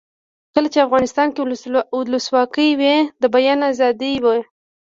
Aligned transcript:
کله 0.53 0.67
چې 0.73 0.85
افغانستان 0.85 1.27
کې 1.33 1.41
ولسواکي 1.99 2.69
وي 2.79 2.95
د 3.21 3.23
بیان 3.35 3.59
آزادي 3.71 4.13
وي. 4.23 4.39